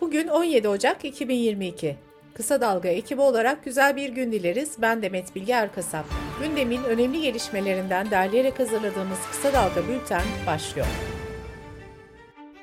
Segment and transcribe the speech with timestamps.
[0.00, 1.96] Bugün 17 Ocak 2022.
[2.34, 4.76] Kısa Dalga ekibi olarak güzel bir gün dileriz.
[4.78, 6.04] Ben Demet Bilge Erkasap.
[6.42, 10.86] Gündemin önemli gelişmelerinden derleyerek hazırladığımız Kısa Dalga Bülten başlıyor.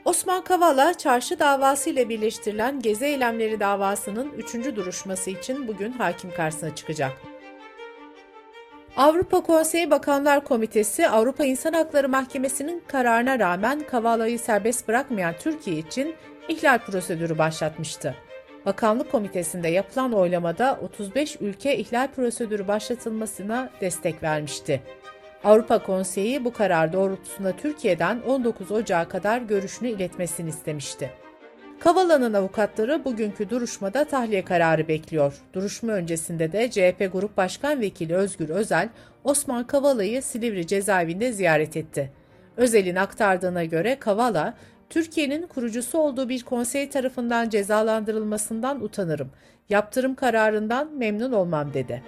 [0.05, 4.75] Osman Kavala, çarşı davası ile birleştirilen Gezi Eylemleri davasının 3.
[4.75, 7.11] duruşması için bugün hakim karşısına çıkacak.
[8.97, 16.15] Avrupa Konseyi Bakanlar Komitesi Avrupa İnsan Hakları Mahkemesi'nin kararına rağmen Kavala'yı serbest bırakmayan Türkiye için
[16.49, 18.15] ihlal prosedürü başlatmıştı.
[18.65, 24.81] Bakanlık Komitesi'nde yapılan oylamada 35 ülke ihlal prosedürü başlatılmasına destek vermişti.
[25.43, 31.11] Avrupa Konseyi bu karar doğrultusunda Türkiye'den 19 Ocağı kadar görüşünü iletmesini istemişti.
[31.79, 35.33] Kavala'nın avukatları bugünkü duruşmada tahliye kararı bekliyor.
[35.53, 38.89] Duruşma öncesinde de CHP Grup Başkan Vekili Özgür Özel,
[39.23, 42.11] Osman Kavala'yı Silivri cezaevinde ziyaret etti.
[42.57, 44.53] Özel'in aktardığına göre Kavala,
[44.89, 49.29] Türkiye'nin kurucusu olduğu bir konsey tarafından cezalandırılmasından utanırım.
[49.69, 52.03] Yaptırım kararından memnun olmam dedi.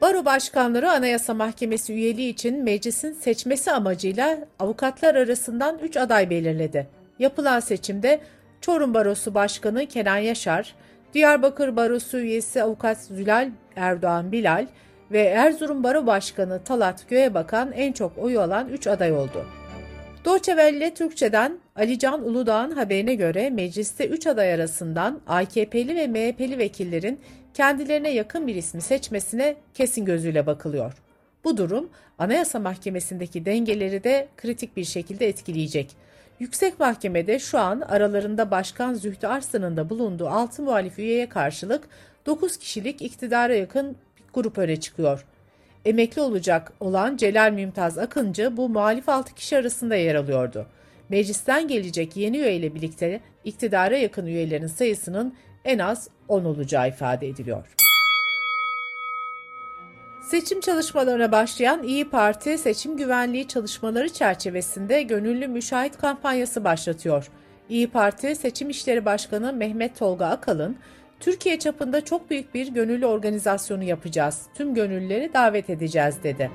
[0.00, 6.86] Baro başkanları Anayasa Mahkemesi üyeliği için meclisin seçmesi amacıyla avukatlar arasından 3 aday belirledi.
[7.18, 8.20] Yapılan seçimde
[8.60, 10.74] Çorum Barosu Başkanı Kenan Yaşar,
[11.14, 14.66] Diyarbakır Barosu üyesi avukat Zülal Erdoğan Bilal
[15.12, 19.59] ve Erzurum Baro Başkanı Talat Göğebakan en çok oyu alan 3 aday oldu.
[20.24, 27.20] Welle Türkçe'den Alican Uludağ'ın haberine göre mecliste 3 aday arasından AKP'li ve MHP'li vekillerin
[27.54, 30.92] kendilerine yakın bir ismi seçmesine kesin gözüyle bakılıyor.
[31.44, 35.96] Bu durum Anayasa Mahkemesi'ndeki dengeleri de kritik bir şekilde etkileyecek.
[36.40, 41.88] Yüksek Mahkemede şu an aralarında Başkan Zühtü Arslan'ın da bulunduğu 6 muhalif üyeye karşılık
[42.26, 45.26] 9 kişilik iktidara yakın bir grup öne çıkıyor.
[45.84, 50.66] Emekli olacak olan Celal Mümtaz Akıncı bu muhalif 6 kişi arasında yer alıyordu.
[51.08, 57.28] Meclisten gelecek yeni üye ile birlikte iktidara yakın üyelerin sayısının en az 10 olacağı ifade
[57.28, 57.66] ediliyor.
[60.30, 67.30] Seçim çalışmalarına başlayan İyi Parti seçim güvenliği çalışmaları çerçevesinde gönüllü müşahit kampanyası başlatıyor.
[67.68, 70.76] İyi Parti Seçim İşleri Başkanı Mehmet Tolga Akalın,
[71.20, 74.46] Türkiye çapında çok büyük bir gönüllü organizasyonu yapacağız.
[74.54, 76.50] Tüm gönüllüleri davet edeceğiz dedi.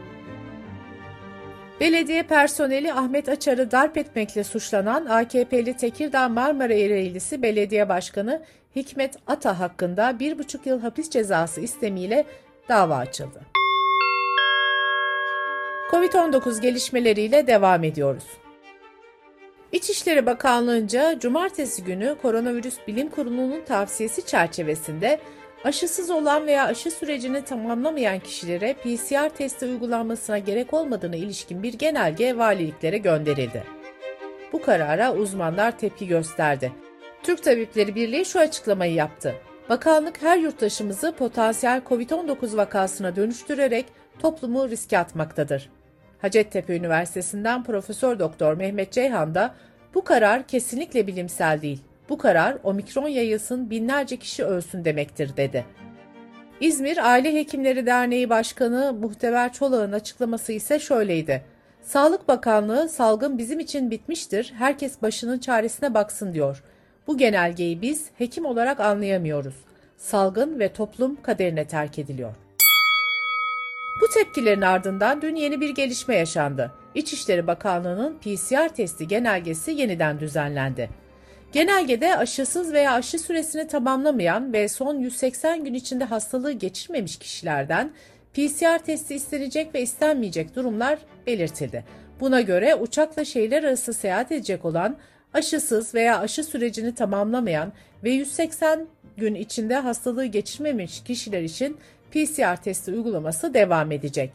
[1.80, 8.42] Belediye personeli Ahmet Açar'ı darp etmekle suçlanan AKP'li Tekirdağ Marmara Ereğlisi Belediye Başkanı
[8.76, 12.26] Hikmet Ata hakkında bir buçuk yıl hapis cezası istemiyle
[12.70, 13.42] dava açıldı.
[15.92, 18.26] Covid-19 gelişmeleriyle devam ediyoruz.
[19.76, 25.20] İçişleri Bakanlığı'nca cumartesi günü Koronavirüs Bilim Kurulu'nun tavsiyesi çerçevesinde
[25.64, 32.38] aşısız olan veya aşı sürecini tamamlamayan kişilere PCR testi uygulanmasına gerek olmadığına ilişkin bir genelge
[32.38, 33.64] valiliklere gönderildi.
[34.54, 36.72] Bu karara uzmanlar tepki gösterdi.
[37.24, 39.36] Türk Tabipleri Birliği şu açıklamayı yaptı.
[39.70, 43.86] Bakanlık her yurttaşımızı potansiyel COVID-19 vakasına dönüştürerek
[44.20, 45.70] toplumu riske atmaktadır.
[46.26, 49.56] Hacettepe Üniversitesi'nden Profesör Doktor Mehmet Ceyhan da
[49.96, 51.80] bu karar kesinlikle bilimsel değil.
[52.10, 55.66] Bu karar omikron yayılsın binlerce kişi ölsün demektir dedi.
[56.60, 61.44] İzmir Aile Hekimleri Derneği Başkanı Muhteber Çolak'ın açıklaması ise şöyleydi.
[61.82, 66.64] Sağlık Bakanlığı salgın bizim için bitmiştir, herkes başının çaresine baksın diyor.
[67.08, 69.56] Bu genelgeyi biz hekim olarak anlayamıyoruz.
[69.98, 72.45] Salgın ve toplum kaderine terk ediliyor.
[74.02, 76.72] Bu tepkilerin ardından dün yeni bir gelişme yaşandı.
[76.96, 80.90] İçişleri Bakanlığı'nın PCR testi genelgesi yeniden düzenlendi.
[81.52, 87.92] Genelgede aşısız veya aşı süresini tamamlamayan ve son 180 gün içinde hastalığı geçirmemiş kişilerden
[88.34, 91.86] PCR testi istenecek ve istenmeyecek durumlar belirtildi.
[92.20, 94.98] Buna göre uçakla şehirler arası seyahat edecek olan
[95.34, 97.74] aşısız veya aşı sürecini tamamlamayan
[98.04, 101.78] ve 180 gün içinde hastalığı geçirmemiş kişiler için
[102.16, 104.34] PCR testi uygulaması devam edecek.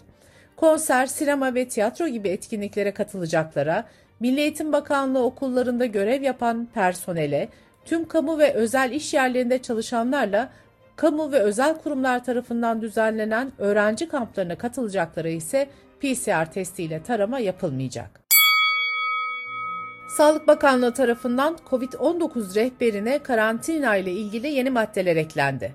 [0.57, 3.85] Konser, sinema ve tiyatro gibi etkinliklere katılacaklara,
[4.21, 7.49] Milli Eğitim Bakanlığı okullarında görev yapan personele,
[7.85, 10.51] tüm kamu ve özel iş yerlerinde çalışanlarla
[10.97, 15.69] kamu ve özel kurumlar tarafından düzenlenen öğrenci kamplarına katılacaklara ise
[16.01, 18.21] PCR testiyle tarama yapılmayacak.
[20.17, 25.75] Sağlık Bakanlığı tarafından COVID-19 rehberine karantina ile ilgili yeni maddeler eklendi.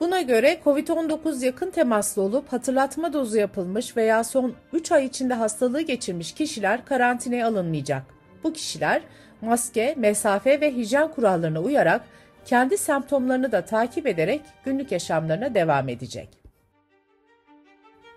[0.00, 5.80] Buna göre COVID-19 yakın temaslı olup hatırlatma dozu yapılmış veya son 3 ay içinde hastalığı
[5.80, 8.02] geçirmiş kişiler karantinaya alınmayacak.
[8.44, 9.02] Bu kişiler
[9.40, 12.04] maske, mesafe ve hijyen kurallarına uyarak
[12.44, 16.28] kendi semptomlarını da takip ederek günlük yaşamlarına devam edecek.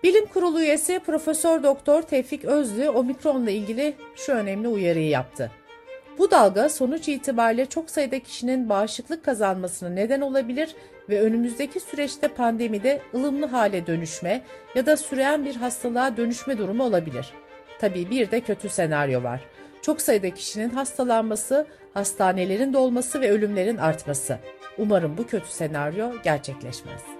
[0.02, 5.50] Bilim Kurulu üyesi Profesör Doktor Tevfik Özlü omikronla ilgili şu önemli uyarıyı yaptı.
[6.18, 10.74] Bu dalga sonuç itibariyle çok sayıda kişinin bağışıklık kazanmasına neden olabilir
[11.08, 14.42] ve önümüzdeki süreçte pandemide ılımlı hale dönüşme
[14.74, 17.32] ya da süreyen bir hastalığa dönüşme durumu olabilir.
[17.78, 19.40] Tabii bir de kötü senaryo var.
[19.82, 24.38] Çok sayıda kişinin hastalanması, hastanelerin dolması ve ölümlerin artması.
[24.78, 27.17] Umarım bu kötü senaryo gerçekleşmez.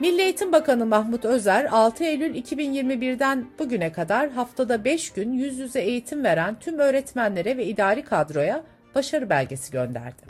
[0.00, 5.80] Milli Eğitim Bakanı Mahmut Özer 6 Eylül 2021'den bugüne kadar haftada 5 gün yüz yüze
[5.80, 8.64] eğitim veren tüm öğretmenlere ve idari kadroya
[8.94, 10.22] başarı belgesi gönderdi.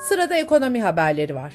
[0.00, 1.54] Sırada ekonomi haberleri var.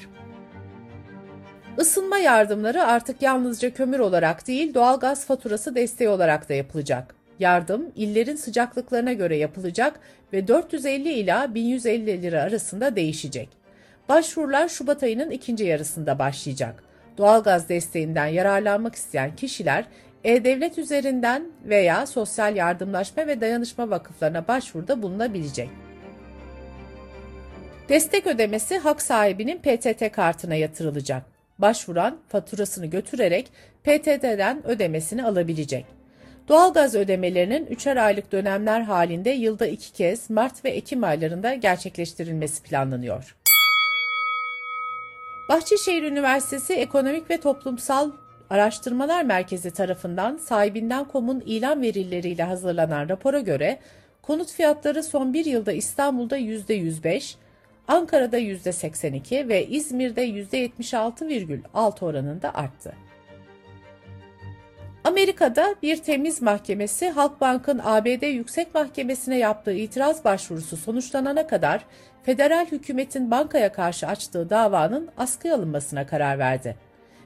[1.78, 7.14] Isınma yardımları artık yalnızca kömür olarak değil doğalgaz faturası desteği olarak da yapılacak.
[7.38, 10.00] Yardım illerin sıcaklıklarına göre yapılacak
[10.32, 13.59] ve 450 ila 1150 lira arasında değişecek.
[14.10, 16.82] Başvurular Şubat ayının ikinci yarısında başlayacak.
[17.18, 19.84] Doğalgaz desteğinden yararlanmak isteyen kişiler
[20.24, 25.68] e-Devlet üzerinden veya Sosyal Yardımlaşma ve Dayanışma Vakıflarına başvuruda bulunabilecek.
[27.88, 31.22] Destek ödemesi hak sahibinin PTT kartına yatırılacak.
[31.58, 33.50] Başvuran faturasını götürerek
[33.84, 35.86] PTT'den ödemesini alabilecek.
[36.48, 43.36] Doğalgaz ödemelerinin üçer aylık dönemler halinde yılda iki kez Mart ve Ekim aylarında gerçekleştirilmesi planlanıyor.
[45.50, 48.10] Bahçeşehir Üniversitesi Ekonomik ve Toplumsal
[48.50, 53.78] Araştırmalar Merkezi tarafından sahibinden komun ilan verileriyle hazırlanan rapora göre
[54.22, 57.34] konut fiyatları son bir yılda İstanbul'da %105,
[57.88, 62.94] Ankara'da %82 ve İzmir'de %76,6 oranında arttı.
[65.04, 71.84] Amerika'da bir temiz mahkemesi Halkbank'ın ABD Yüksek Mahkemesi'ne yaptığı itiraz başvurusu sonuçlanana kadar
[72.22, 76.76] federal hükümetin bankaya karşı açtığı davanın askıya alınmasına karar verdi.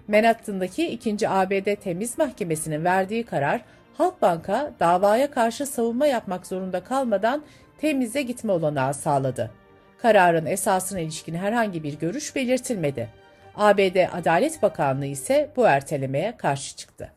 [0.09, 1.29] Manhattan'daki 2.
[1.29, 3.61] ABD Temiz Mahkemesi'nin verdiği karar
[3.95, 7.43] Halkbank'a davaya karşı savunma yapmak zorunda kalmadan
[7.79, 9.51] temize gitme olanağı sağladı.
[9.99, 13.09] Kararın esasına ilişkin herhangi bir görüş belirtilmedi.
[13.57, 17.13] ABD Adalet Bakanlığı ise bu ertelemeye karşı çıktı.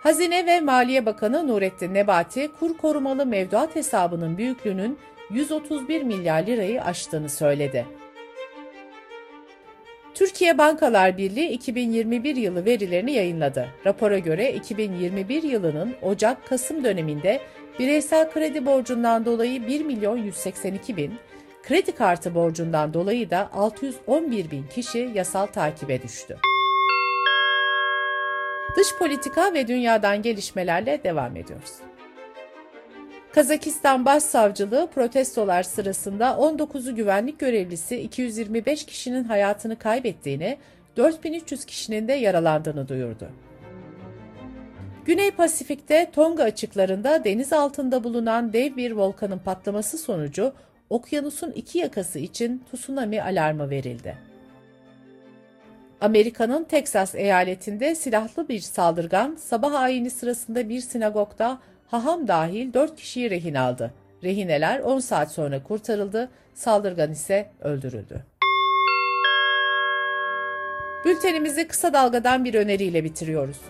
[0.00, 4.98] Hazine ve Maliye Bakanı Nurettin Nebati, kur korumalı mevduat hesabının büyüklüğünün
[5.30, 7.86] 131 milyar lirayı aştığını söyledi.
[10.14, 13.68] Türkiye Bankalar Birliği 2021 yılı verilerini yayınladı.
[13.86, 17.40] Rapora göre 2021 yılının Ocak-Kasım döneminde
[17.78, 21.14] bireysel kredi borcundan dolayı 1 milyon 182 bin,
[21.62, 26.36] kredi kartı borcundan dolayı da 611 bin kişi yasal takibe düştü.
[28.76, 31.72] Dış politika ve dünyadan gelişmelerle devam ediyoruz.
[33.32, 40.58] Kazakistan Başsavcılığı protestolar sırasında 19'u güvenlik görevlisi 225 kişinin hayatını kaybettiğini,
[40.96, 43.28] 4300 kişinin de yaralandığını duyurdu.
[45.04, 50.52] Güney Pasifik'te Tonga açıklarında deniz altında bulunan dev bir volkanın patlaması sonucu
[50.90, 54.29] okyanusun iki yakası için tsunami alarmı verildi.
[56.00, 63.30] Amerika'nın Teksas eyaletinde silahlı bir saldırgan sabah ayini sırasında bir sinagogda haham dahil 4 kişiyi
[63.30, 63.94] rehin aldı.
[64.24, 68.24] Rehineler 10 saat sonra kurtarıldı, saldırgan ise öldürüldü.
[71.04, 73.60] Bültenimizi kısa dalgadan bir öneriyle bitiriyoruz.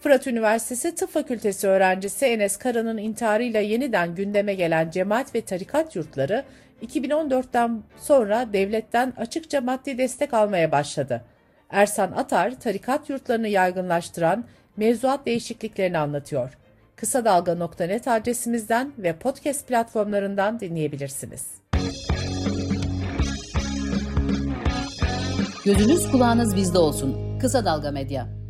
[0.00, 6.44] Fırat Üniversitesi Tıp Fakültesi öğrencisi Enes Kara'nın intiharıyla yeniden gündeme gelen cemaat ve tarikat yurtları
[6.82, 11.24] 2014'ten sonra devletten açıkça maddi destek almaya başladı.
[11.70, 14.44] Ersan Atar, tarikat yurtlarını yaygınlaştıran
[14.76, 16.58] mevzuat değişikliklerini anlatıyor.
[16.96, 21.46] Kısa Dalga.net adresimizden ve podcast platformlarından dinleyebilirsiniz.
[25.64, 27.38] Gözünüz kulağınız bizde olsun.
[27.38, 28.45] Kısa Dalga Medya.